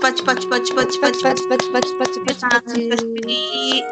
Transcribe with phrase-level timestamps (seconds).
[0.00, 3.84] パチパチパチパチパチパチパチパチパチパチパチパチ。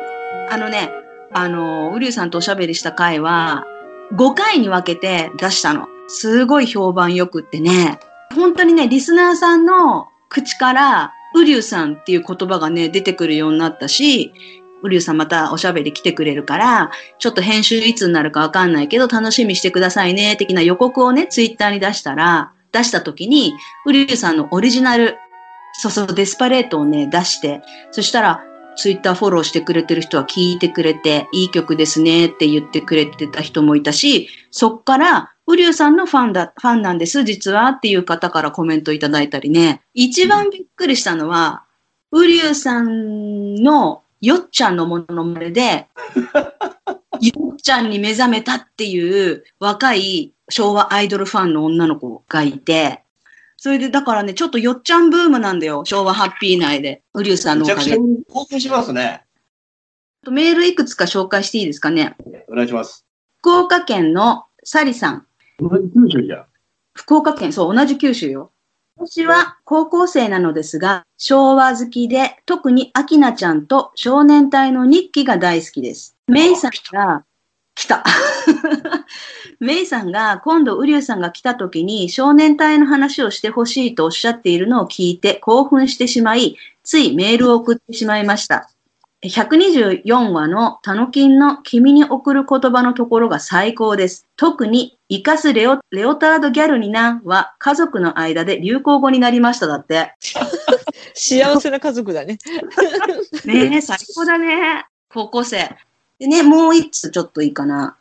[0.50, 0.90] あのね、
[1.32, 3.66] あの、ウリュウさんとおしゃべりした回は、
[4.14, 5.86] 5回に分けて出したの。
[6.08, 8.00] すごい評判よくってね。
[8.34, 14.32] 本当にね、リスナーさんの口から、ウリュウさんっていう言葉がね、出てくるようになったし、
[14.82, 23.52] ウリュウさんまたおしゃべり来てくれるから、ちょっと編集いつになるかわかんないけど、楽しみにしてくださいね、的な予告をね、ツイッターに出したら、出した時に、
[23.84, 25.18] ウリュウさんのオリジナル、
[25.78, 28.44] そうそう、デスパレートをね、出して、そしたら、
[28.76, 39.82] ツイッターフォローしてくれてる人は聞いてくれて、いい曲ですねって言ってくれてた人もいたし、そっから、ウリュウさんのファンだ、ファンなんです、実はっていう方からコメントいただいたりね。
[39.94, 41.64] 一番びっくりしたのは、
[42.10, 45.86] ウリュウさんのよっちゃんのものまねで、
[47.20, 53.02] よっちゃんに目覚めたっていう若い昭和アイドルファンの女の子がいて、
[53.60, 57.02] それでだからね、ちょっとよっちゃんブームなんだよ、昭和ハッピー内で。
[57.12, 58.32] ウリュウさんのおかげでめちゃくちゃ。
[58.32, 59.24] 興奮しますね。
[60.30, 62.16] メールいくつか紹介していいですかね。
[62.48, 63.04] お願いします。
[63.40, 65.26] 福岡県のサリさん。
[65.58, 66.46] 同じ九州じゃん。
[66.94, 68.52] 福岡県、そう、同じ九州よ。
[68.96, 76.16] 私は高校生なのですが、昭和好きで、特にアキナちゃんと少年隊の日記が大好きです。
[76.28, 77.24] メイさんが、
[77.74, 78.04] 来た。
[79.60, 88.70] メイさんが今度ウリュウさんが来た時に少年隊の話をしてほしいとおっしゃっているのを聞いて興奮してしまい、ついメールを送ってしまいました。
[89.24, 94.28] 124話のタノキンの君に送る言葉のところが最高です。
[94.36, 100.14] 特に、生かすレオレオタードギャルになは家族の間で流行語になりましただって。
[101.14, 102.38] 幸せな家族だね。
[103.44, 104.86] ねえ、最高だね。
[105.08, 105.76] 高校生。
[106.20, 107.96] でね、もう一つちょっといいかな。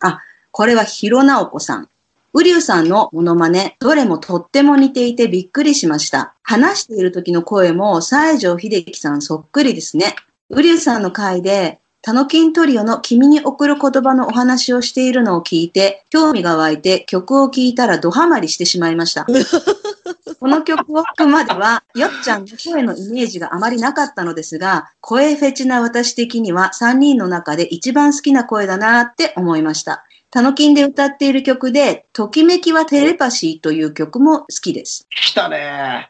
[0.00, 0.20] あ、
[0.52, 1.88] これはヒロナオコさん。
[2.32, 6.34] ウリュウさんのモノマネ、どれもとっても似ていてびっくりしました。
[6.42, 10.14] 話している時の声も西城秀樹さんそっくりですね。
[10.48, 19.26] ウリュウさんの回で、タノキントリオの君に送る言葉のお話をしているのを聞いて、興味が湧いて曲を聴いたらドハマりしてしまいました。
[20.40, 30.04] この曲を聴くまでは、よっちゃんの声のイメージがあまりなかったのですが、声フェチな私的には3人の中で一番好きな声だなって思いました。
[30.32, 35.08] タノキンで歌っている曲で、ときめきはテレパシーという曲も好きです。
[35.10, 36.08] 来たね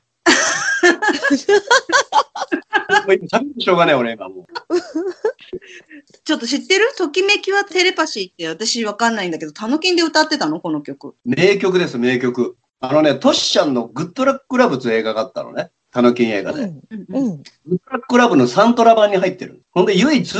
[0.84, 0.92] ー。
[3.06, 4.46] もう今喋ってしょうがない俺今もう。
[6.22, 6.92] ちょっと知ってる？
[6.98, 10.60] ときめきはテレパシーって私わかんないんだけど、タノキンで歌ってたの？
[10.60, 11.14] この曲。
[11.24, 12.58] 名曲です、名曲。
[12.80, 15.70] あのね、トシちゃんのグッドラックラブという映画があったのね。
[15.92, 16.64] タノキン映画で。
[16.64, 17.42] うんうん。
[17.64, 19.62] グッドラックラブのサントラ版に入ってる。
[19.70, 20.36] ほんで唯一、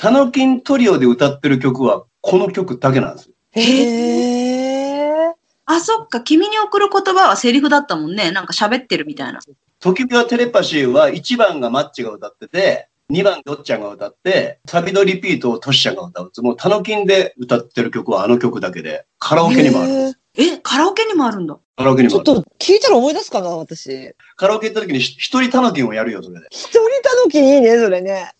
[0.00, 3.34] タノキントリオで歌ってる曲はこの曲だけなんですよ。
[3.50, 5.32] へー。
[5.66, 6.22] あ、そっか。
[6.22, 8.30] 君に送る言葉はセリフだったもんね。
[8.30, 9.40] なんか喋ってるみたいな。
[9.78, 16.32] ときめきはテレパシーは1番がマッチが歌ってて、2番どっちゃんが歌って、サビのリピートをトシちゃんが歌う。
[16.44, 19.90] もうタノキンで歌ってる曲はあの曲だけで、カラオケにもある。
[19.90, 21.58] へーえ、カラオケにもあるんだ。
[21.76, 22.24] カラオケにもある。
[22.24, 24.14] ちょっと聞いたら思い出すかな、私。
[24.36, 26.46] カラオケ行った時にひ一人タノキンをやるよ、それで。
[26.50, 28.32] 一人たのきいいね、それね。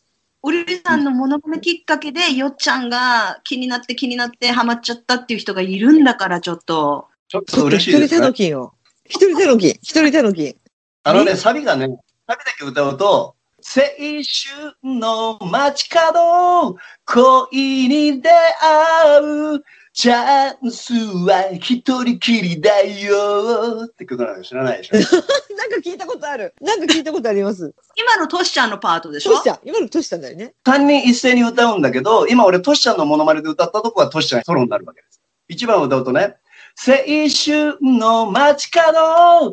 [0.43, 7.09] オリさんのモノマネきっかけで、よっちゃんが気になって気になってハマっちゃったっていう人がいるんだから、ちょっと。
[7.29, 8.33] ちょっとと嬉しいですね一人たの。
[8.33, 8.75] きよ。
[9.05, 9.69] 一人たのき。
[9.69, 10.57] 一人たのき。
[11.05, 11.89] あのね、サビがね、
[12.27, 19.65] サビだけ歌うと、青春の街角、恋に出会う、
[20.01, 24.97] チャンスは一人きりだよって曲なのよ知らないでしょ。
[25.57, 26.55] なんか聞いたことある。
[26.63, 27.75] なんか聞いたことあります。
[27.97, 29.33] 今のトシちゃんのパートでしょ？
[29.33, 29.59] トシちゃん。
[29.63, 30.55] 今のトシちゃんだよね。
[30.67, 35.21] 3人一斉に歌うんだけど、今俺トシちゃんのモノマネで歌ったとこはトシちゃんソロになるわけです。
[35.51, 36.37] 1番を歌うとね、
[36.83, 39.53] 青春の街角、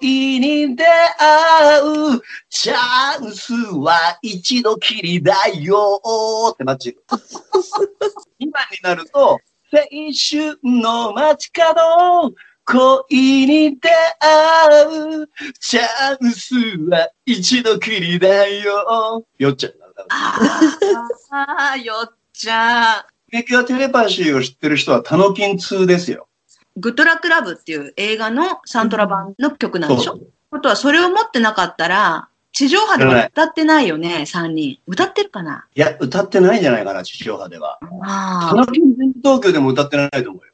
[0.00, 1.80] 恋に出会
[2.16, 6.94] う、チャンスは一度きりだよってマッチ。
[8.38, 9.38] 2番になると、青
[9.74, 12.34] 春の街角、
[12.66, 13.88] 恋に出
[14.20, 15.28] 会う、
[15.60, 15.82] チャ
[16.22, 16.54] ンス
[16.90, 19.24] は一度きりだよ。
[19.38, 20.04] よっちゃんなんだ。
[20.10, 23.04] ああ、よっちゃん。
[23.32, 26.28] メキュアテレパシーを知ってる人はタノキン2ですよ。
[26.76, 30.12] グッドラックラブっていう映画のサントラ版の曲なんでしょ？
[30.12, 34.78] そうことは、それを持ってなかったら、地上波では歌ってないよね、3人。
[34.86, 35.66] 歌ってるかな？
[35.74, 37.78] いや、歌ってないんじゃないかな、地上波では。
[37.80, 40.52] タあノキン全東京でも歌ってないと思うよ。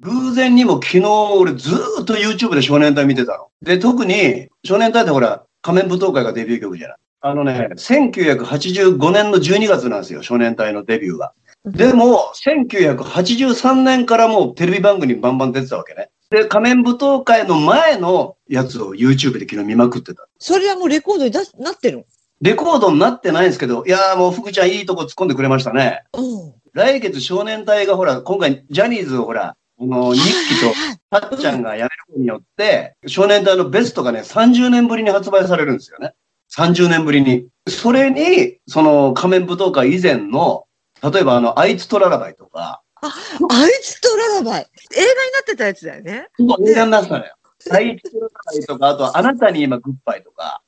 [0.00, 1.06] 偶然にも昨日
[1.36, 3.48] 俺ずーっと YouTube で少年隊見てたの。
[3.62, 6.96] で、特に少年隊ってほら、仮面舞踏会がデビュー曲じゃない。
[7.20, 11.32] あのね、1985年の12月なんですよ、少年隊のデビューが。
[11.64, 16.10] でも、1983年からもうテレビ番組にバンバン出てたわけね。
[16.30, 20.28] で、仮面舞踏会の前のやつを YouTube で昨日見まくってた。
[20.38, 22.06] それはもうレコードになってる
[22.40, 26.04] レコードになってないんですけど、いやーもう福ちゃんいいとこ突っ込んでくれましたね。
[26.14, 26.54] のうん。
[26.74, 36.12] 来月少年隊がほら、今回ジャニーズをほら、あの、日記とたっちゃんがやめることによって、少年隊のベストがね、30年ぶりに発売されるんですよね。
[36.54, 37.48] 30年ぶりに。
[37.66, 40.66] それに、その仮面舞踏会以前の、
[41.02, 44.66] 例えばあの、あいつとララバイとか、あいつとララバイ。
[44.96, 46.28] 映画になってたやつだよね。
[46.66, 47.34] 映画になってたのよ。
[47.70, 50.62] あいつとララバイとか、あと、あなたに今グッバイとか、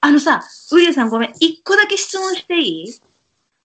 [0.00, 0.42] あのさ、
[0.72, 2.94] ウリエさんごめん、一個だけ質問していい？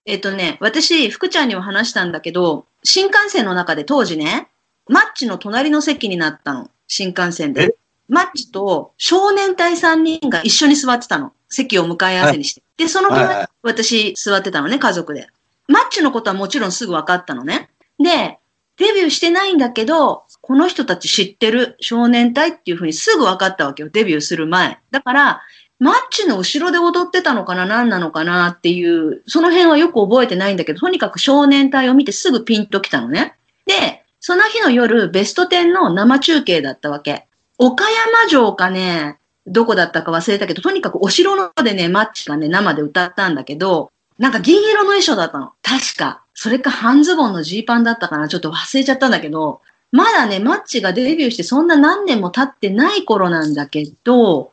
[0.06, 4.50] えっとね、私、福ちゃんには話したんだけど、新幹線の中で当時ね、
[4.88, 6.70] マッチの隣の席になったの。
[6.88, 7.76] 新幹線で。
[8.08, 11.34] マッチと少年隊3人が一緒に座ってたの。
[11.50, 12.62] 席を向かい合わせにして。
[12.78, 15.28] で、その隣にはいはい私座ってたのね、家族で。
[15.68, 17.70] マッチのことはもちろんすぐ分かったのね。
[18.00, 18.40] で、
[18.78, 24.80] デビューしてないんだけど、この人たち知ってる少年隊っていうふうにすぐ分かったわけよ、デビューする前。
[24.92, 25.42] だから、
[25.80, 33.36] マッチの後ろで踊ってたのかな何なのかなっていう、その辺はよく覚えてないんだけど、とにかく少年隊を見てすぐピンときたのね。
[33.66, 37.28] で、その日の夜、ベスト10の生中継だったわけ。
[37.58, 45.54] 岡山城かね、どこだったか忘れたけど、とにかくお城のでね、マッチがね、生で歌ったんだけど、なんか銀色の衣装だったの。
[45.62, 46.24] 確か。
[46.34, 54.52] それか半ズボンのジーパンだったかなちょっと忘れちゃったんだけど、まだね、マッチがデビューしてそんな何年も経ってない頃なんだけど、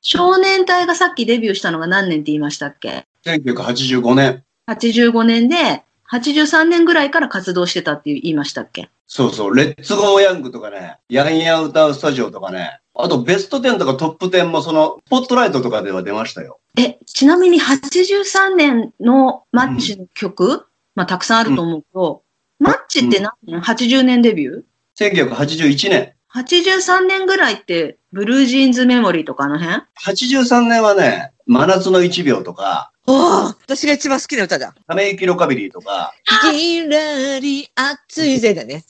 [0.00, 4.44] 少年隊がさっきデビューしたのが何年って言いましたっけ？1985年。
[4.68, 8.88] 85年で、83年ぐらいから活動してたって言いましたっけ？
[9.06, 16.60] そうそう、レッツゴーヤングとかね、ヤンヤン歌うスタジオとかね、あとベスト10とかトップ10もその、スポットライトとかでは出ましたよ。
[16.78, 22.22] え、ちなみに83年のマッチの曲、まあたくさんあると思うけど、
[22.58, 24.62] マッチって何年 ?80 年デビュー
[24.98, 26.12] ？1981年。
[26.34, 34.74] 83年ぐらいって、ブルージーンズメモリーとかあの辺？83年はね、真夏の1秒とか、ああ、私が一番好きな歌だ。
[34.86, 36.14] ため息ロカビリーとか、
[36.50, 38.84] キラリ熱いぜだね。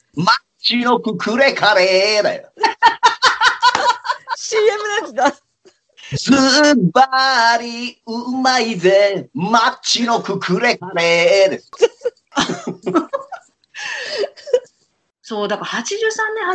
[0.59, 2.51] 白くくれカレーだよ。
[4.37, 5.37] CM のやつだ。
[6.17, 6.31] ズ
[6.93, 11.71] バリうまいぜ、マッチのくくれカレーです。
[15.23, 15.87] そう、だから83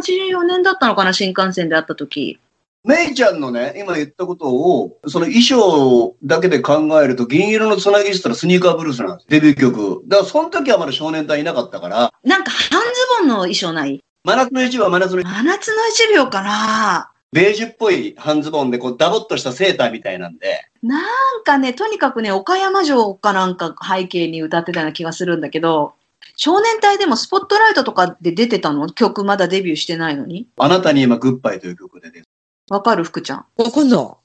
[0.04, 2.40] 年、84年だったのかな、新幹線で会った時。
[2.86, 9.28] メイちゃんのね、今言ったことを、その衣装だけで考えると、銀色のつなぎしたらスニーカーブルースなんです。
[9.30, 10.02] デビュー曲。
[10.08, 12.88] だからその時はまだ少年隊いなかったから、なんか半ズ
[13.20, 14.00] ボンの衣装ない？
[14.24, 15.76] 真夏の一は真夏の真夏の
[16.12, 17.12] 1秒かな。
[17.32, 21.04] ベージュっぽい半ズボンで、こう、ダボっとしたセーターみたいなんで、なん
[21.44, 25.94] かね、とにかくね、岡山城かなんか背景に歌ってたような気がするんだけど、
[26.38, 28.90] 少年隊でもスポットライトとかで出てたの？
[28.90, 30.48] 曲まだデビューしてないのに？
[30.58, 32.24] あなたに今グッバイという曲で、ね、
[32.70, 33.46] わかる福ちゃん。
[33.58, 34.16] わかんな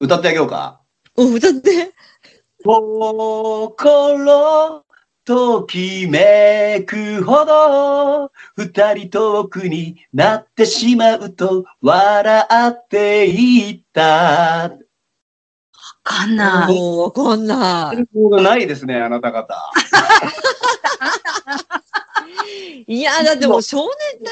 [0.00, 0.80] 歌ってあげようか。
[1.16, 1.22] い。
[1.22, 1.92] うん、歌って。
[2.64, 4.84] 心
[5.24, 14.02] ときめくほど二人遠くになってしまうと笑っていった。
[14.02, 14.70] わ
[16.02, 16.74] かんない。
[16.74, 18.42] もうわかんない。
[18.42, 19.70] ないですね、あなた方。
[22.86, 23.86] いや、だってもう少年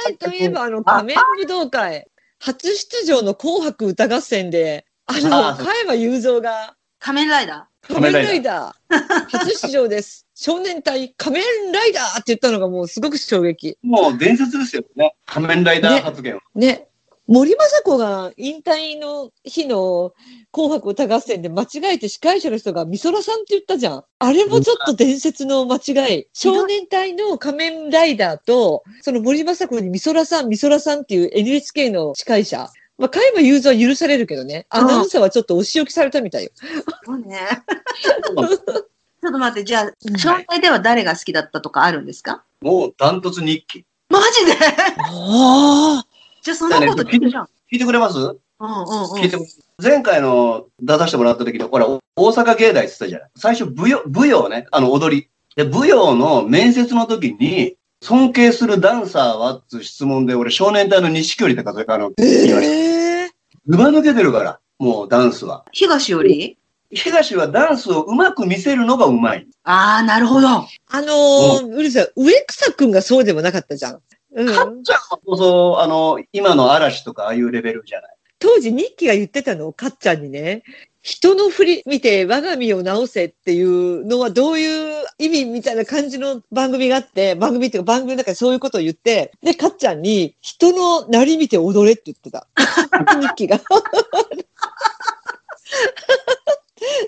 [0.05, 2.09] 隊といえば、あの、仮面武道会、
[2.47, 10.29] 初出場の紅白歌合戦で、ああの、加山雄三が、仮面ライダ仮面ライダー、 初出場です。
[10.37, 13.77] 少年隊仮面ライダーって言ったのがもうすごく衝撃。
[13.83, 15.17] もう伝説ですよね。
[15.25, 16.41] 仮面ライダー発言は。
[16.55, 16.87] ね。
[17.29, 20.13] 森昌子が引退の日の
[20.53, 24.05] 紅白歌合戦で間違えて司会者の人が美空さんって言ったじゃん。
[24.21, 26.29] あれもちょっと伝説の間違い。
[26.33, 32.71] 少年隊の仮面ライダーと、その森昌子に美空さん、美空さんっていう NHK の司会者。
[32.97, 34.67] まあ、加山雄三は許されるけどね。
[34.71, 36.51] アナウンサーはちょっとお仕置きされたみたいよ。
[36.63, 37.07] ー。
[37.07, 37.41] そうね。
[39.21, 42.45] ちょっと待って、じゃあ、少年隊では誰が好きだったとかあるんですか？
[42.61, 43.85] もうダントツ日記。
[44.09, 44.53] マジで？
[44.99, 46.07] ああ。
[46.47, 47.45] じゃあそんなこと聞いてじゃん。
[47.45, 48.19] 聞いてくれます？
[48.19, 48.73] うんうんう
[49.19, 53.31] ん聞いてます前回の出させてもらった時の、ほら、大阪芸大って言ってたじゃない。
[53.37, 55.29] 最初、舞踊、舞踊ね、あの、踊り。
[55.57, 63.31] で、舞踊の面接の時に、尊敬するダンサーはって質問で、俺、少年隊の錦織高あの、言われてええ
[63.67, 65.65] ずば抜けてるから、もうダンスは。
[65.73, 66.57] 東より？
[66.93, 69.49] 東はダンスをうまく見せるのがうまい。
[69.65, 70.49] ああ、なるほど。
[70.49, 74.01] あのー、うるさい、植草くんがそうでもなかったじゃん。
[74.37, 74.55] うん。
[74.55, 78.11] かっちゃんはこそ、あの、今の嵐とかああいうレベルじゃない？
[78.39, 79.67] 当時日記が言ってたの？
[79.69, 80.63] をかっちゃんにね、
[81.03, 92.47] 人の振り見て我が身を直せっていうのはどういう意味みたいな感じの番組があって、番組っていうか番組の中でそういうことを言って、で、かっちゃんに人のなり見て踊れって言ってた。
[93.21, 93.59] 日記が。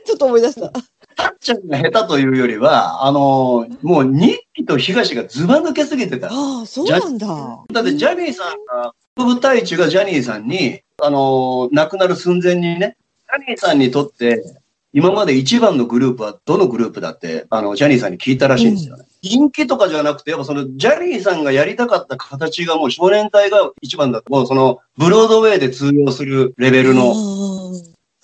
[0.06, 0.72] ちょっと思い出した。
[1.18, 6.28] たっちゃんが下手というよりは、あのーもう日記と東がずば抜けすぎてた。
[6.28, 7.26] ああ、そうなんだ。
[7.72, 12.96] だってジャニーさんが、副部隊長がジャニーさんに、あのー亡くなる寸前にね、
[13.36, 14.42] ジャニーさんにとって、
[14.92, 19.04] 今まで一番のグループはどのグループだって、あの、ジャニーさんに聞いたらしいんですよね。
[19.20, 27.14] 人気とかじゃなくて、やっぱその、ジャニーさんがやりたかった形がもう少年隊が一番だと、もうその、ブロードウェイで通用するレベルの、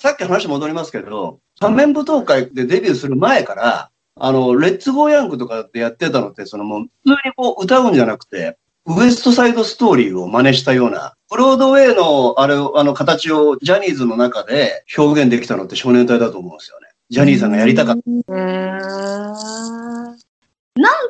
[0.05, 16.89] さっき話戻りますけど、仮面舞踏会でデビューする前から、あの、レッツゴーヤングとかでやってたのって、そのもう、普通にこう歌うんじゃなくて、ウエストサイドストーリーを真似したような、ブロードウェイの、あれ、あの、形をジャニーズの中で表現できたのって少年隊だと思うんですよね。
[17.09, 18.03] ジャニーさんがやりたかった。
[18.37, 18.55] なん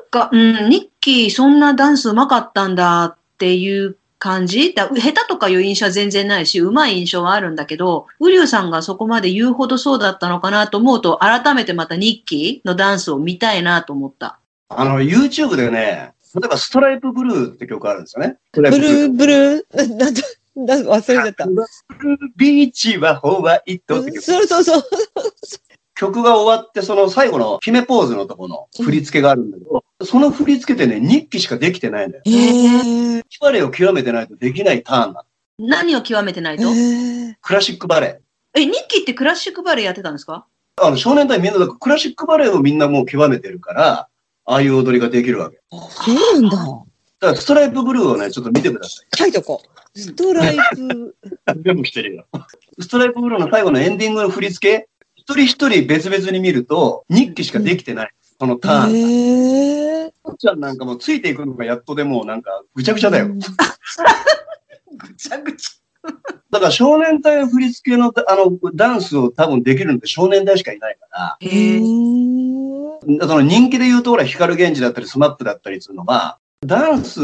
[0.09, 4.73] か、うん、ニッキーそんなダンス上手かったんだっていう感じ？
[4.73, 14.39] だ下手とかいう印象は全然ないし、上手い印象はあるんだけど、ウリュウさんがそこまで言うほどそうだったのかなと思うと、改めてまたニッキーのダンスを見たいなと思った。
[14.71, 18.39] あの、YouTube でね、例えばストライプブルーって曲あるんですよね。
[18.53, 19.63] ブプルーブルー、
[19.95, 20.23] なんだ、
[20.57, 21.47] なん忘れちゃった。
[21.47, 24.23] ブルービーチはホワイトって曲。
[24.23, 24.83] そうそうそう。
[25.95, 32.23] 曲が終わって、その最後の決めポーズのとこの振り付けがあるんだけど、その振り付けってね、日記しかできてないんだよ。
[32.27, 33.23] へえ。
[33.41, 35.25] バレエを極めてないとできないターンな
[35.59, 35.69] の。
[35.69, 36.65] 何を極めてないと？
[36.65, 38.21] へクラシックバレ
[38.55, 38.61] エ。
[38.61, 40.47] え、ニッキーってクラシックバレエやってたんですか？
[40.83, 44.09] あの、少年隊みんなだからクラシックバレエをみんなもう極めてるから、
[44.47, 45.61] ああいう踊りができるわけ。
[45.71, 46.57] そうなんだ。
[46.57, 49.99] だからストライプブルーをね、ちょっと見てくださ書いとこう。
[49.99, 51.17] ストライプ。
[51.57, 51.63] い。
[51.63, 52.27] 全部してるよ。
[52.81, 54.89] ストライプブルーの最後のエンディングの振り付け、
[55.27, 58.11] 一人一人別々に見ると、日記しかできてない。
[58.39, 58.95] そのターン。
[58.95, 60.13] へえ。
[60.23, 63.29] こっちゃんなんかもうついていくのがやっとでもうなんかぐちゃぐちゃだよ。
[63.33, 65.81] ぐちゃぐち
[66.51, 71.37] だから少年隊の振り付けのあのダンスを多分できるのって少年隊しかいないかゃ。
[71.41, 71.81] へうえ。
[71.81, 77.21] んら、その人気で言うとほら光源氏だったりスマップだったりするのは、ダンス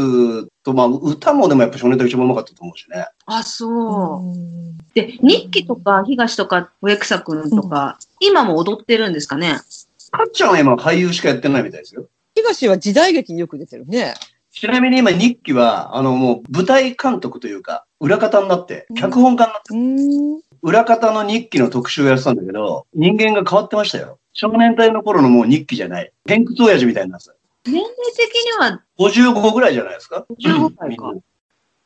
[0.63, 3.07] とまあ歌もでもやっぱ少年隊が一番うまかったと思うしね。
[3.25, 4.93] あ、そう。
[4.93, 9.59] で、日記とか東とか植草くんとか、今も踊ってるんですかね？
[10.11, 12.05] かっちゃんは今俳優しかやってないみたいですよ。
[12.35, 14.13] 東は時代劇によく出てるね。
[14.53, 19.77] ちなみに今日記は、あのもう舞台監督というか、裏方になって、脚本家になって、う
[20.37, 20.41] ん。
[20.61, 24.19] 裏方の日記の特集をやってたんだけど、人間が変わってましたよ。
[24.33, 26.11] 少年隊の頃のもう日記じゃない。
[26.27, 27.33] 偏屈親父みたいになってた。
[27.65, 31.13] 年齢的には、55ぐらいじゃないですか？55歳か。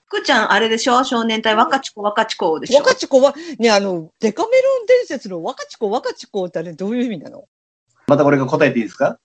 [0.08, 1.04] くーちゃん、あれでしょ？
[1.04, 7.46] 少年隊若ち子若ち子でしょ若ち子は、ね、あの、デカメロン伝説の若ち子若ち子ってあれどういう意味なの？
[8.08, 9.18] またこれが答えていいですか？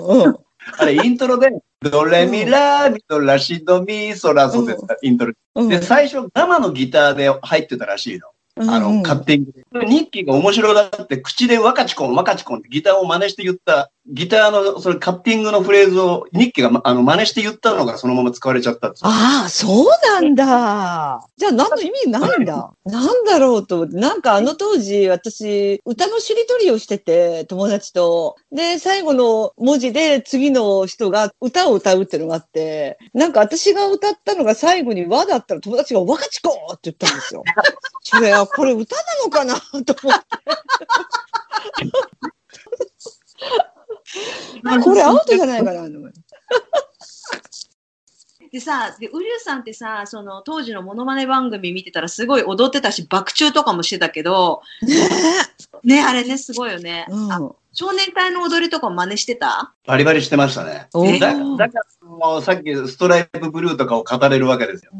[0.00, 0.36] うんうん。
[0.78, 5.34] あれ、イントロで、ドレミラミドラシドミソラソですか、イントロ。
[5.56, 5.68] うん。
[5.68, 8.28] で、最初、生のギターで入ってたらしいの。
[8.72, 8.96] あの、うん。
[8.96, 9.46] うん勝手に。
[9.86, 21.26] 日記が面白がって、口でワカチコン、ワカチコンってギターを真似して言った、ギターの、それカッティングのフレーズを日記が、まあの、真似して言ったのがそのまま使われちゃったっああ、そうなんだ。
[21.38, 22.70] じゃあ何の意味ないんだ？
[22.84, 23.96] なんだろうと思って。
[23.96, 28.36] なんかあの当時、私、歌のしりとりをしてて、友達と。
[28.52, 37.42] で、最後の文字で次の人が歌を歌うっていうのがあって、なんか私が歌ったのが最後に和だったら友達が若ちこって言ったんですよ。
[38.04, 39.54] それはこれ歌なのかな？
[39.84, 40.24] と思って。
[44.82, 46.20] これアウトじゃないかなと思って。
[48.52, 54.62] でさ、で、ウリュウさんってさ、その当時のモノマネ番組見てたらすごい踊ってたし、爆中とかもしてたけど、
[55.82, 57.06] ね、あれね、すごいよね。
[57.10, 57.40] うんあ
[57.76, 59.74] 少年隊の踊りとか真似してた？
[59.84, 60.86] バリバリしてましたね。
[60.94, 64.92] おーだだからもうさっきストライプブルーとかを語れるわけですよ。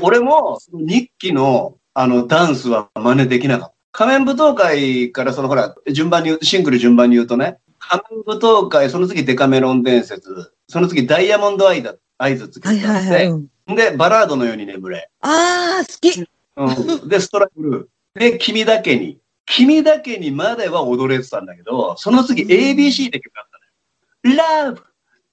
[0.00, 3.74] 俺も日記のあのダンスは真似できなかった。
[3.92, 7.58] 仮面舞踏会からそのほら、順番にシングル順番に言うとね、
[7.88, 13.26] 仮面舞踏会、その次デカメロン伝説、その次ダイヤモンドアイだ、アイズつけはいてはいはい。
[13.26, 15.08] うんで、バラードのように眠れ。
[15.20, 16.26] ああ、好き。
[16.56, 18.20] うん、で、ストライプブルー。
[18.32, 19.18] で、君だけに。
[19.46, 23.48] 君だけにまでは踊れてたんだけど、その次 ABC って曲があっ
[24.24, 24.74] たのよ。
[24.74, 24.82] Love!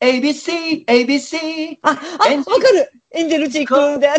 [0.02, 0.86] ABC!
[0.86, 1.78] ABC!
[1.82, 2.92] あ、あ、わかる。
[3.12, 4.08] エンジェルチックで。
[4.10, 4.18] ああ、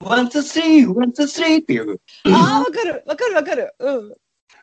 [0.00, 0.86] One, two, three!
[0.86, 1.62] One, two, three!
[1.62, 2.00] って曲。
[2.26, 3.02] わかる。
[3.06, 3.74] わかるわかる。
[3.78, 4.14] うん。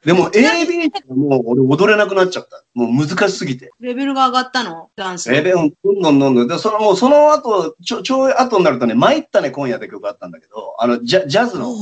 [0.05, 2.63] でも ABC はもう俺踊れなくなっちゃった。
[2.73, 3.71] もう難しすぎて。
[3.79, 4.89] レベルが上がったの？
[4.95, 5.29] ダンス。
[5.29, 6.47] レベルどんどんどんどん。
[6.47, 11.73] で、そのもうその後、ちょ、ちょい後になるとね、参ったね今夜って曲があったんだけど、あの、ジャジャズの。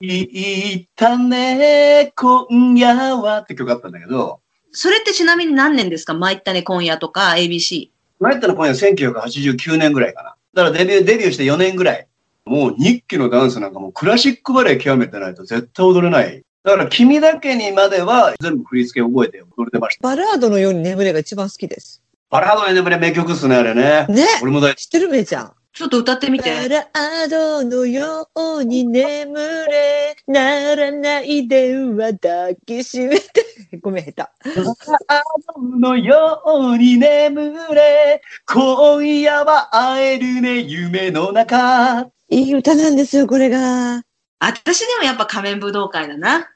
[0.00, 4.40] 言ったね、今夜はって曲あったんだけど、
[4.72, 6.14] それってちなみに何年ですか？
[6.14, 7.90] 参ったね、今夜とか ABC。
[8.20, 10.34] 参ったの今夜1989年ぐらいかな。
[10.54, 12.06] だからデビュー、デビューして4年ぐらい。
[12.46, 16.43] もう日記のダンスなんかもうクラシックバレエ極めてないと絶対踊れない。
[16.64, 20.02] だから君だけにまでは全部振り付け覚えて踊れてました。
[20.02, 22.02] バラードのように眠れが一番好きです。
[22.30, 24.06] バラードの眠れ名曲っすね、あれね。
[24.08, 24.84] ね俺も大好き。
[24.84, 25.52] 知ってるめいちゃん。
[25.74, 26.68] ちょっと歌ってみバて。
[26.70, 33.44] ラードのように眠れ、ならない電話抱きしめて。
[33.82, 34.30] ごめん、下
[35.78, 42.06] のように眠れ、今夜は会えるね、夢の中。
[42.30, 42.36] 手。
[42.36, 44.02] いい歌なんですよ、これが。
[44.38, 46.53] 私でもやっぱ仮面武道会だな。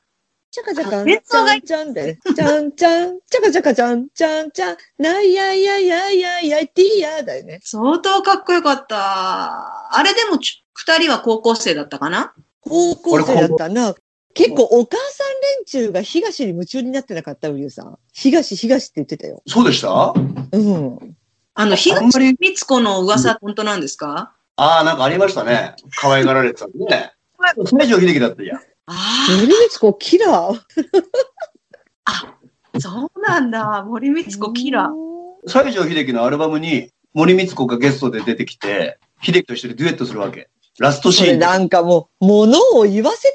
[0.50, 7.60] チャカチャカ、演奏がちゃんちゃんで、ちゃんちゃん、チャカチャカちゃんちゃんちゃん、ないやいやいやいやいや、ティーヤだよね。
[7.62, 9.94] 相当かっこよかった。
[9.94, 13.94] あれでもち二人は高校生だったかな高校生だったな。
[14.34, 15.26] 結構お母さん
[15.58, 17.98] 連中が東に夢中になってなかった、ウリュウさん。
[18.12, 19.42] 東、東って言ってたよ。
[19.46, 20.14] そうでした
[20.52, 21.16] うん。
[21.54, 25.74] あの、東光子の噂、本当なんですかああ、なんかありましたね。
[25.96, 27.12] 可愛がられてたね。
[27.56, 28.60] 西城秀樹だったじゃん。
[28.90, 30.60] あ森光子キラー。
[32.06, 32.38] あ、
[32.78, 33.84] そうなんだ。
[33.86, 34.92] 森光子キラー。
[35.46, 40.48] 西城秀樹のアルバムに森光子がゲストで出てきて、秀樹と一緒にデュエットするわけ。
[40.78, 43.34] ラストシーンなんかもう、ものを言わせて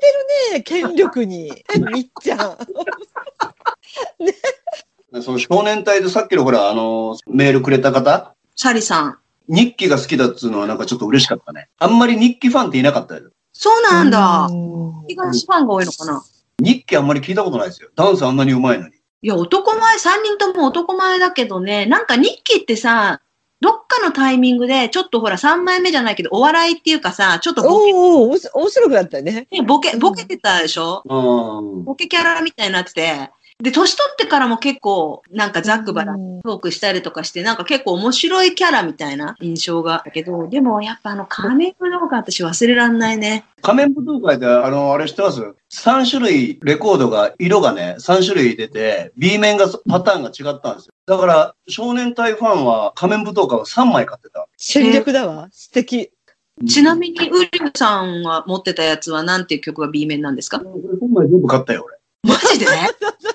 [0.52, 1.52] るね、権力に。
[1.94, 2.58] みっちゃん。
[5.22, 9.20] その少年隊でさっきのほら、あの、メールくれた方、サリさん。
[9.48, 11.70] 日記が好きだっつうのはなんかちょっと嬉しかったね。
[11.78, 13.30] あんまり日記ファンっていなかったよ。
[13.54, 14.48] そうなんだ。
[14.52, 14.74] うん
[15.08, 16.24] 東ファンが多いのかな
[16.60, 17.90] 日記あんまり聞いたことないですよ。
[17.96, 18.96] ダンスあんなに上手いのに。
[18.96, 23.22] いや、男前、三人とも男前だけどね、なんか日記ってさ、
[23.60, 29.48] どっかのタイミングで、ちょっとほら、三枚目じゃないけど、お笑いっていうかさ、ちょっとボケ、おーおー面白くなったよね。
[29.52, 31.02] ねボケ、ボケてたでしょ？
[31.06, 31.84] うん。
[31.86, 33.30] ボケキャラみたいになってて、
[33.64, 43.46] で、年取ってからも結構、なんかザックバラうんトークしたりとかして、なんか結構面白いキャラみたいな印象があったけど、でもやっぱあの仮面武道会私忘れらんないね。
[43.62, 45.42] 仮面舞踏会で、あの、あれ知ってます
[45.74, 50.94] ?3 種類、レコードが、色がね、3種類出て、B 面が、パターンが違ったんですよ。
[51.06, 54.46] だから、少年隊ファンは仮面舞踏会を3枚買ってた。
[54.58, 55.48] 戦略だわ。
[55.54, 56.12] 素敵。
[56.68, 60.60] ちなみに、ウリュウさんは持ってたやつは何ていう曲が B 面なんですか？
[60.60, 61.98] これ3枚全部買ったよ、俺。
[62.34, 62.66] マジで？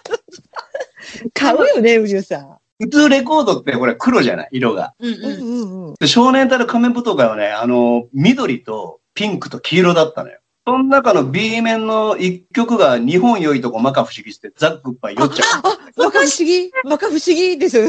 [1.35, 2.57] 買うよね、ウリュウさん。
[2.81, 4.95] 普通レコードって、これ黒じゃない色が。
[5.01, 5.41] うんうんうん。
[5.41, 5.95] うんうん。
[5.99, 10.39] で少年隊の仮面舞踏会はね、あの、緑とピンクと黄色だったのよ。
[10.67, 17.79] その中の B 面の1曲が日本良いとこ摩訶不思議ってザックッパイよっちゃあ、摩訶不思議摩訶不思議です。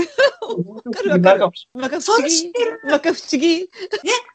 [0.87, 0.91] う。
[0.91, 1.41] かるわかる
[1.73, 2.23] 摩訶不思議。
[2.23, 3.69] れ知ってる摩訶不思議。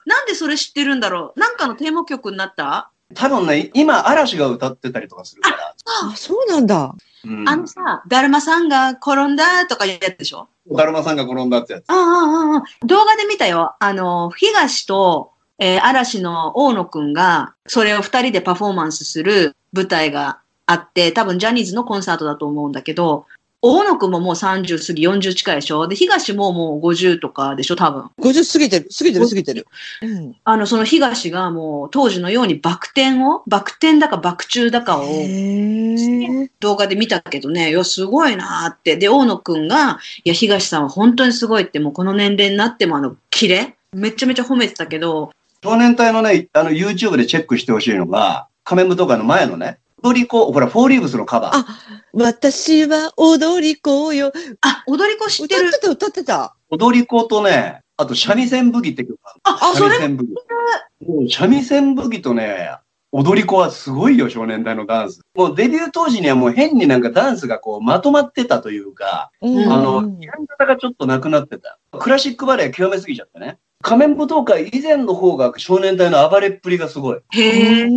[0.04, 2.90] なんでそれ知ってるんだろうなんかのテーマ曲になった？
[2.92, 5.74] 議多分ね、今嵐が歌ってたりとかするから。
[6.10, 6.94] あ、そうなんだ。
[7.24, 10.48] うんあのさ、だるまさんが転んだとかいうやつでしょ？
[10.70, 11.84] だるまさんが転んだってやつ。
[11.88, 13.74] ああ、ああ、ああ動画で見たよ。
[13.80, 23.26] あの、東と、えー嵐の大野くんが、それを二人でパフォーマンスする舞台があって、多分ジャニーズのコンサートだと思うんだけど、
[23.66, 25.88] 大野くんももう30過ぎ、40近いでしょ？
[25.88, 27.76] で、東ももう50とかでしょ？
[27.76, 28.10] 多分。
[28.20, 29.66] 50過ぎてる、過ぎてる、過ぎてる。
[30.02, 30.36] うん。
[30.44, 38.98] あの、その東がもう当時のようにバク転を、バク転だかバク宙だかを、へ動画で見たけどね、いや、すごいなーって。
[38.98, 43.76] で、大野くんが、いや、東さんは本当にすごいって、もうこの年齢になってもあの、キレ？
[43.94, 45.30] めちゃめちゃ褒めてたけど、
[45.62, 51.56] 少年隊のね、あの YouTube でチェックしてほしいのが、仮面舞踏会の前のね、踊り子、ほら、フォーリーブスのカバー。
[51.56, 51.66] あ
[52.12, 54.32] 私は踊り子よ。
[54.60, 56.56] あ、踊り子知ってる歌ってた、歌ってた。
[56.68, 59.58] 踊り子とね、あと三味線武器って曲がある。
[59.72, 61.08] あ、それ三味線武器。
[61.08, 62.76] もう三味線武器とね、
[63.12, 65.22] 踊り子はすごいよ、少年隊のダンス。
[65.34, 71.78] もうデビュー当時にはもう変になんかダンスがこうまとまってたというか、うんあの、やり方がちょっとなくなってた。
[71.98, 73.58] クラシックバレエ極めすぎちゃってね。
[73.80, 77.18] 仮面舞踏会以前の方が少年隊の暴れっぷりがすごい。
[77.32, 77.88] へえ。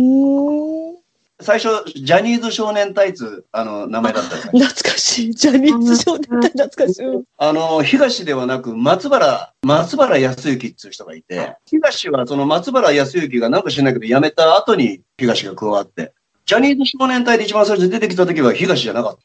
[1.40, 5.34] 最初、ジャニーズ少年隊つあの名前だった懐かしい。
[5.34, 7.02] ジャニーズ少年隊懐かしい。
[7.36, 16.12] あの、東ではなく、松原、松原康之っていう人がいて、東はその松原康之がなんか知らないけど辞めた後に東が加わって、
[16.44, 19.20] ジャニーズ少年隊で一番最初出てきた時は東じゃなかった。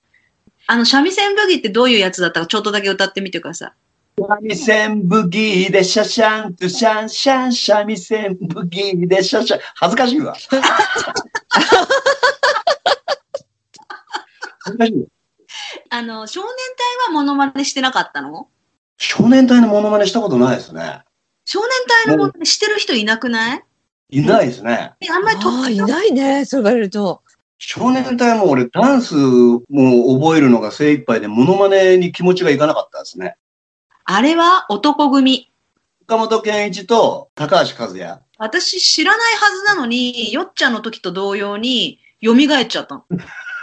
[0.67, 3.73] あの、三味線ブギってどういうやつだったかちょっとだけ歌ってみてくださ
[4.15, 9.59] 三味線ブギーでシャシャンとシャンシャン三味線ブギーでシャシャン。
[9.75, 10.35] 恥ずかしいわ。
[10.45, 11.23] 恥ずかしいわい。
[15.89, 18.47] あの、少年隊はモノマネしてなかったの？
[18.97, 21.01] 少年隊のモノマネしたことないですね。
[21.45, 23.63] 少年隊のモノマネしてる人いなくない？
[24.09, 24.93] いないですね。
[25.09, 26.45] あんまりとああ、いないね。
[26.45, 27.21] そう言われると。
[27.57, 29.61] 少年隊も俺ダンスも
[30.19, 33.35] 覚えるのが精一杯で、モノマネに気持ちがいかなかったですね。
[34.05, 35.51] あれは男組。
[36.03, 38.19] 岡本健一と高橋和也。
[38.37, 43.05] 私知らないはずなのに、よっちゃんの時と同様に、蘇っちゃったの。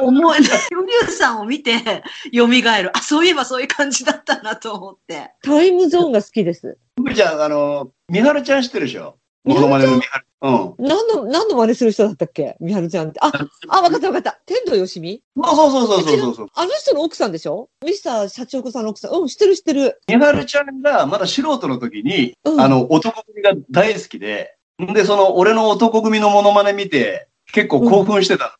[0.01, 0.51] 思えない。
[0.51, 2.03] よりゅうさんを見て、
[2.35, 2.97] 蘇る。
[2.97, 5.33] あ、そういえばそういう感じだったなと思って。
[5.43, 6.79] タイムゾーンが好きです。
[6.99, 9.17] 福ちゃん、あの、みはるちゃん知ってるでしょ？
[9.45, 9.71] みはるちゃん？
[9.71, 10.27] モノマネのみはる。
[10.43, 10.75] うん。
[10.79, 12.57] 何の、何の真似する人だったっけ？
[12.61, 13.21] みはるちゃんって。
[13.23, 13.31] あ、
[13.69, 14.41] あ、わかったわかった。
[14.47, 15.23] 天童よしみ？
[15.37, 16.49] そうそうそうそうそうそう。
[16.55, 17.69] あの人の奥さんでしょ？
[17.85, 19.13] ミスター社長子さんの奥さん。
[19.13, 20.01] うん、知ってる知ってる。
[20.09, 28.59] みはるちゃんがまだ素人の時に、うんあの、男組が大好きで、んで、その、俺の男組のモノマネ見て、結構興奮してた。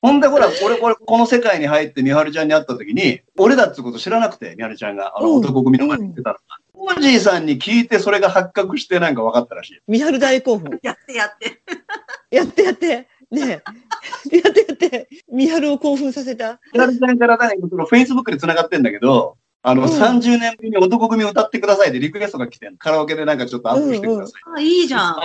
[0.00, 6.36] ほんで、ほら、俺、これ、この世界に入ってみはるちゃんに会った時に、俺だってこと知らなくて、みはるちゃんが、あの、うん男組の真似してたの。
[6.72, 9.80] コージーさんに聞いて、それが発覚して、なんか分かったらしい。
[9.88, 10.78] みはる大興奮。
[10.82, 11.60] やってやって。
[12.30, 13.08] やってやって。
[13.30, 13.46] ねえ。
[13.46, 15.08] やってやって。
[15.30, 16.60] みはるを興奮させた。
[16.72, 24.42] みはるちゃんから何か、その、フェイスブックで繋がってんだけど、あの、うん30年ぶりに男組歌ってくださいってリクエストが来てカラオケでなんかちょっとアップしてください。
[24.56, 25.16] あ、いいじゃん。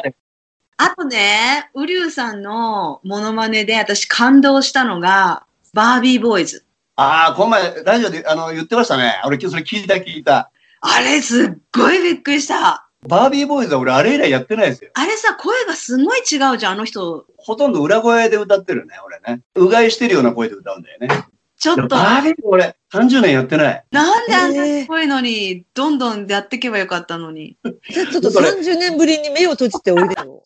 [0.78, 6.66] あとね、ウリュウさんのモノマネで私感動したのが、バービーボーイズ。
[6.96, 9.22] ああ、この前、ラジオで、あの、言ってましたね。
[9.26, 10.52] 俺、今日それ聞いた聞いた。
[10.82, 12.88] あれすっごいびっくりした。
[13.08, 14.92] バービーボーイズは俺、あれ以来やってないですよ。
[14.94, 17.26] あれさ、声がすごい違うじゃん、あの人。
[17.38, 19.42] ほとんど裏声で歌ってるね、俺ね。
[19.56, 21.10] うがいしてるような声で歌うんだよね。
[21.58, 23.84] ちょっと、バービー俺、30年やってない。
[23.92, 27.58] なんであんなえーすごいのに、どんどんやっていけばよかったのに。
[27.90, 30.44] じゃあちょっと30年ぶりに目を閉じておいでよ。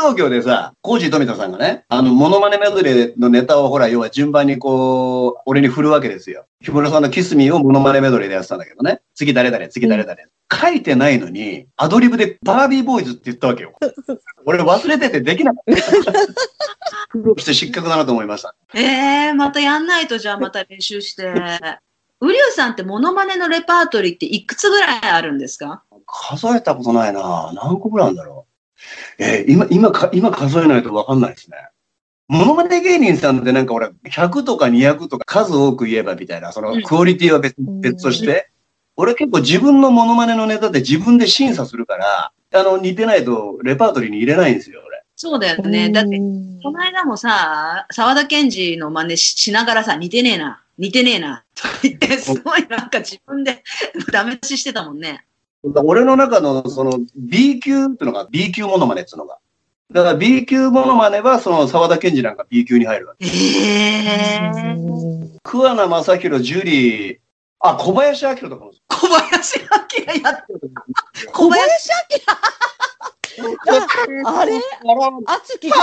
[0.00, 6.46] 東京でさ、コージー富田さんがね、あの、モノマネメドレーのネタをほら、要は順番にこう、俺に振るわけですよ。
[6.64, 9.00] 木村さんのキスミーをモノマネメドレーでやってたんだけどね。
[9.14, 10.16] 次誰々、次誰々。
[10.52, 13.72] 書いてないのに、アドリブでバービーボーイズって言ったわけよ。
[14.46, 16.12] 俺忘れててできなかった。
[17.10, 18.54] 苦労して失格だなと思いました。
[18.74, 18.82] え
[19.28, 21.24] えー、またやんないと、じゃあまた練習して。
[22.22, 25.82] ウリュウさんってモノマネのレパートリーっていくつぐらいあるんですか？
[26.06, 28.49] 数えたことないな何個ぐらいあるんだろう。
[29.18, 31.56] えー今、今か、今数えないとわかんないですね。
[32.28, 38.50] モノマネ芸人さんってなんか俺、100とか200とか数多く言えばみたいな、そのうんクオリティは別,、うん別として、
[38.96, 45.02] 俺結構自分のモノマネのネタって自分で審査するから、あの、似てないとレパートリーに入れないんですよ、俺。
[45.16, 45.90] そうだよね。
[45.90, 53.64] だって、うんこの間もさ、沢田研二の真似ししながらさ、似てねえな、似てねえな、と言って、すごいなんか自分で
[54.12, 55.24] ダメ出ししてたもんね。
[55.62, 59.38] 俺の中のその B 級っていうのが B 級モノマネっていうのが。
[59.92, 63.26] だから B 級モノマネはその沢田研二なんか B 級に入るわけ。
[63.26, 67.18] ええうん桑名正宏、ジュリー、
[67.60, 68.72] あ、小林明とかも。
[68.88, 69.64] 小林明
[70.22, 70.60] やってる。
[71.32, 72.24] 小林明
[74.26, 74.52] ああれ？
[75.26, 75.76] 熱きが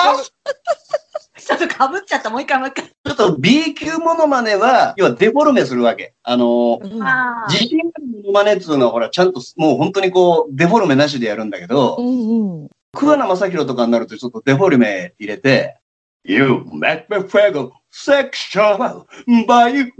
[1.40, 2.86] ちょっとかぶっちゃった、もう一回もう一回。
[2.86, 6.14] ちょっと B 級モノマネは、要はデフォルメするわけ。
[6.24, 15.78] あの、自信あるモノマネっていうのは、ほら、ちゃんと、もう本当にこう、デフォルメなしでやるんだけど、うんうん桑名正宏とかになるとちょっとデフォルメ入れて、
[16.24, 19.06] You make me feel sexual
[19.48, 19.92] by you.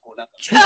[0.00, 0.58] こうなんかちょ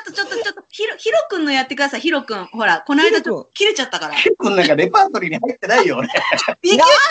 [0.00, 2.46] っとちょっとちょっと、ひろ、ひろくんのやってください、ひろくん。
[2.46, 4.14] ほら、この間ちょっと切れちゃったから。
[4.14, 6.08] 結構なんかレパートリーに入ってないよ、俺。
[6.08, 6.14] な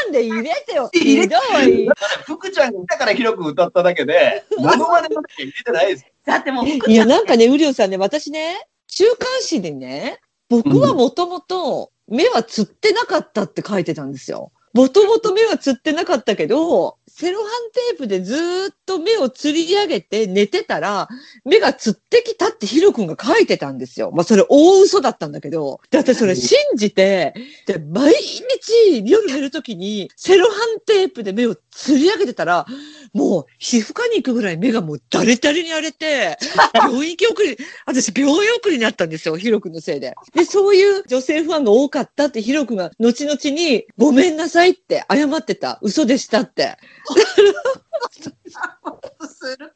[0.09, 0.89] んで入れてよ。
[0.93, 1.89] 入れひどい。
[2.25, 6.05] 福ちゃんがだから広く歌っただけで、モノマネなんて入れてないです。
[6.25, 14.51] だってもう、いや、なんかね、ウリオさんね、私ね、週刊誌でね、僕はもともと目はつってなかったって書いてたんですよ。
[14.73, 21.07] もともと目はつってなかったけど、セロハンテープでずーっと目を吊り上げて寝てたら、
[21.45, 24.09] 目がつってきたってヒロ君が書いてたんですよ。
[24.11, 25.81] まあそれ大嘘だったんだけど。
[25.91, 27.35] だってそれ信じて、
[27.67, 32.65] で、毎日夜寝るときにセロハンテープで目を吊り上げてたら、
[33.13, 36.37] もう皮膚科に行くぐらい目がもうだれだれに荒れて、
[36.73, 40.13] 病院行き送り、私病院送りになったんですよ、ヒロ君のせいで。
[40.33, 45.79] で、そういう女性ファンが多かったってヒロ君が後々にごめんなさいって謝ってた。
[45.81, 46.77] 嘘でしたって。
[49.27, 49.73] するか。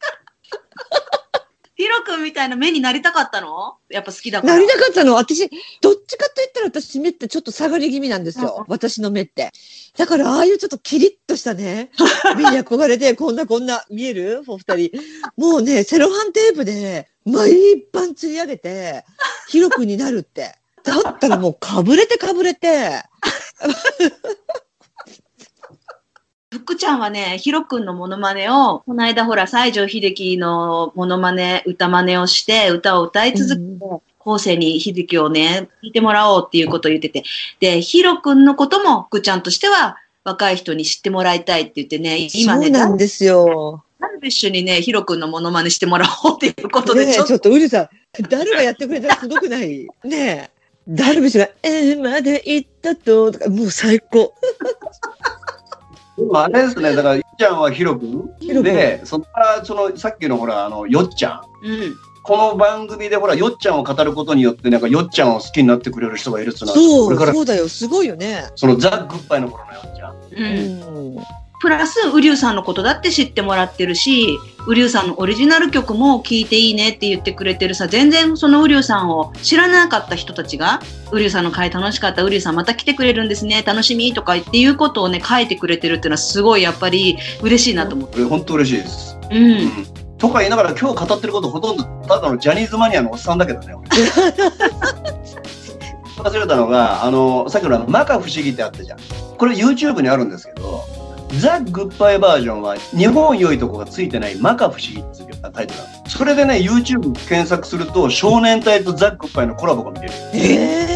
[1.76, 3.76] ひろくんみたいな目になりたかったの？
[3.90, 4.54] やっぱ好きだから。
[4.56, 5.50] なりたかったの私、
[5.82, 8.66] どっちかと言ったら私目ってちょっと下がり気味なんですうんよ。
[8.70, 9.52] 私の目って。
[9.98, 11.92] だからああいうちょっとキリッとしたね、
[12.38, 14.44] 目に憧れて、こんなこんな見える？
[14.48, 14.92] お二人。
[15.36, 19.04] もうね、セロハンテープで毎晩釣り上げて、
[19.50, 20.56] ヒロ君になるって。
[20.84, 23.02] だったらもうかぶれてかぶれて。
[26.60, 37.24] 福ちゃんはね、ひろくんのモノマネを、この間ほら、西城秀樹のモノマネ、歌真似をして、歌を歌い続けて、うん後世に日月をね、聞いてもらおうっていうことを言ってて。
[37.60, 43.84] で、ヒロ君のことも福ちゃんとしては若い人に知ってもらいたいって言ってね、今ね、そうなんですよ。
[44.00, 47.90] ダルビッシュにね、ヒロ君のモノマネしてもらおうっていうことで、ちょっとちょっとウリさん、
[48.28, 49.88] 誰がやってくれたらすごくない？
[50.04, 50.50] ねえ。
[50.88, 54.34] ダルビッシュが、えー、まで行ったと、とか、もう最高。
[56.18, 61.68] でもあれですね、だから、いっちゃんはヒロ君ヒロ君で、そこから、その、さっきのほら、あの、よっちゃん。
[61.68, 61.96] うん。
[62.24, 68.46] この番組でほら、よっちゃんを語ることによって、なんか、よっちゃんを好きになってくれる人がいるっつうのは、そう、そうだよ、すごいよね。
[68.56, 70.14] そのザ・グッバイの頃のよっちゃん。
[70.14, 70.20] う。
[70.32, 71.24] うんん。
[71.60, 74.38] プラス、ウリュウさんのことだって知ってもらってるし、
[74.68, 88.24] ウリュウさんのオリジナル曲も聴いていいねって言ってくれてるさ、全然そのウリュウさんを知らなかった人たちが、ウリュウさんの回楽しかった、ウリュウさんまた来てくれるんですね、楽しみとかっていうことをね、書いてくれてるっていうのはすごいやっぱり嬉しいなと思って。
[88.24, 89.18] 本当嬉しいです。
[89.32, 89.36] う。
[89.36, 90.06] うんん。
[90.18, 93.90] とか言いながら、今日語ってること、ほとんど、ただのジャニーズマニアのおっさんだけどね、俺。
[96.18, 99.00] 忘れたのが、あの、さっきのあの、摩訶不思議ってあったじゃん。
[99.38, 100.84] これ YouTube にあるんですけど、
[101.40, 106.10] ザ・グッバイバージョンは、日本良いとこがついてない摩訶不思議っていうタイトルなの。
[106.10, 110.14] それでね、YouTube 検索すると、少年隊とザ・グッバイのコラボが見れる。
[110.34, 110.96] え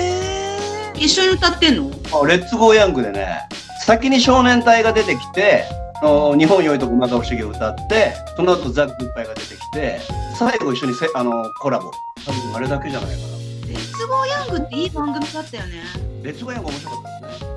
[0.95, 1.91] 一緒に歌ってんの？
[2.12, 3.39] あレッツゴーヤングでね、
[3.86, 5.63] 先に少年隊が出てきて、
[6.02, 9.99] あの日本良いとこ摩訶不思議を歌って、その後ザ・グッバイが出てきて、
[10.38, 11.91] 最後一緒にせあのコラボ。
[12.25, 13.28] 多分あれだけじゃないかな。
[13.67, 15.84] レッツゴーヤングっていい番組だったよね。
[16.21, 17.49] レッツゴーヤング面白かったですね。